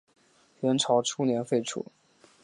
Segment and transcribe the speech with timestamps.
[0.61, 1.85] 元朝初年废除。